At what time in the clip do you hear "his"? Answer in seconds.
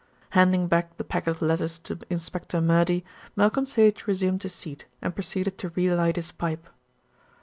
4.41-4.55, 6.15-6.31